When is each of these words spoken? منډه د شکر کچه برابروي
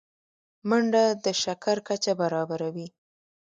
منډه 0.69 1.03
د 1.23 1.25
شکر 1.41 1.77
کچه 1.87 2.13
برابروي 2.21 2.87